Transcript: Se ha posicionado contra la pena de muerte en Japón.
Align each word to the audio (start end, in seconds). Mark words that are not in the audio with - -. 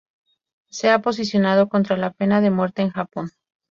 Se 0.71 0.89
ha 0.89 0.97
posicionado 1.03 1.69
contra 1.69 1.95
la 1.95 2.09
pena 2.11 2.41
de 2.41 2.49
muerte 2.49 2.81
en 2.81 2.89
Japón. 2.89 3.29